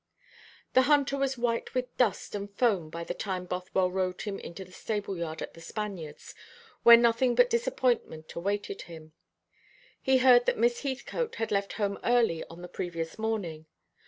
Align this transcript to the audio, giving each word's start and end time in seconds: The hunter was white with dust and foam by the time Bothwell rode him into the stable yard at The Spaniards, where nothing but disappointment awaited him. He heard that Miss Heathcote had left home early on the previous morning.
The 0.73 0.81
hunter 0.89 1.15
was 1.15 1.37
white 1.37 1.75
with 1.75 1.95
dust 1.95 2.33
and 2.33 2.51
foam 2.57 2.89
by 2.89 3.03
the 3.03 3.13
time 3.13 3.45
Bothwell 3.45 3.91
rode 3.91 4.23
him 4.23 4.39
into 4.39 4.65
the 4.65 4.71
stable 4.71 5.15
yard 5.15 5.43
at 5.43 5.53
The 5.53 5.61
Spaniards, 5.61 6.33
where 6.81 6.97
nothing 6.97 7.35
but 7.35 7.51
disappointment 7.51 8.33
awaited 8.33 8.81
him. 8.89 9.13
He 10.01 10.17
heard 10.17 10.47
that 10.47 10.57
Miss 10.57 10.81
Heathcote 10.81 11.35
had 11.35 11.51
left 11.51 11.73
home 11.73 11.99
early 12.03 12.43
on 12.45 12.63
the 12.63 12.67
previous 12.67 13.19
morning. 13.19 13.67